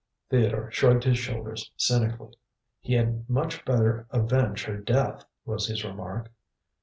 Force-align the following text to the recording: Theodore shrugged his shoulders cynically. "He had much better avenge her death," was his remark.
Theodore 0.31 0.71
shrugged 0.71 1.03
his 1.03 1.19
shoulders 1.19 1.69
cynically. 1.77 2.33
"He 2.79 2.93
had 2.95 3.29
much 3.29 3.63
better 3.65 4.07
avenge 4.09 4.63
her 4.65 4.77
death," 4.77 5.25
was 5.45 5.67
his 5.67 5.83
remark. 5.83 6.31